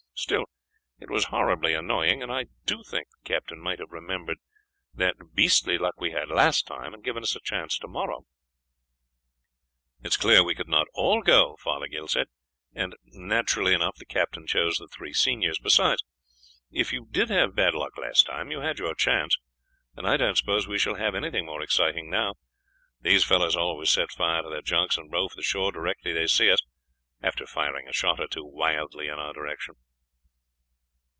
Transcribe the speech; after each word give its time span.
Still 0.13 0.45
it 0.99 1.09
was 1.09 1.25
horribly 1.25 1.73
annoying, 1.73 2.21
and 2.21 2.31
I 2.31 2.45
do 2.67 2.83
think 2.83 3.07
the 3.09 3.27
captain 3.27 3.59
might 3.59 3.79
have 3.79 3.89
remembered 3.89 4.37
what 4.93 5.33
beastly 5.33 5.79
luck 5.79 5.95
we 5.99 6.11
had 6.11 6.29
last 6.29 6.67
time, 6.67 6.93
and 6.93 7.03
given 7.03 7.23
us 7.23 7.35
a 7.35 7.39
chance 7.39 7.75
tomorrow." 7.79 8.21
"It 10.03 10.09
is 10.09 10.17
clear 10.17 10.43
we 10.43 10.53
could 10.53 10.67
not 10.69 10.85
all 10.93 11.23
go," 11.23 11.55
Fothergill 11.57 12.07
said, 12.07 12.27
"and 12.75 12.95
naturally 13.03 13.73
enough 13.73 13.95
the 13.95 14.05
captain 14.05 14.45
chose 14.45 14.77
the 14.77 14.87
three 14.87 15.11
seniors. 15.11 15.57
Besides, 15.57 16.03
if 16.69 16.93
you 16.93 17.07
did 17.09 17.29
have 17.31 17.55
bad 17.55 17.73
luck 17.73 17.97
last 17.97 18.27
time, 18.27 18.51
you 18.51 18.59
had 18.59 18.77
your 18.77 18.93
chance, 18.93 19.35
and 19.95 20.07
I 20.07 20.17
don't 20.17 20.37
suppose 20.37 20.67
we 20.67 20.77
shall 20.77 20.95
have 20.95 21.15
anything 21.15 21.47
more 21.47 21.63
exciting 21.63 22.11
now; 22.11 22.35
these 23.01 23.23
fellows 23.23 23.55
always 23.55 23.89
set 23.89 24.11
fire 24.11 24.43
to 24.43 24.49
their 24.49 24.61
junks 24.61 24.99
and 24.99 25.11
row 25.11 25.27
for 25.27 25.35
the 25.35 25.41
shore 25.41 25.71
directly 25.71 26.13
they 26.13 26.27
see 26.27 26.51
us, 26.51 26.61
after 27.23 27.47
firing 27.47 27.87
a 27.87 27.93
shot 27.93 28.19
or 28.19 28.27
two 28.27 28.45
wildly 28.45 29.07
in 29.07 29.15
our 29.17 29.33
direction." 29.33 29.73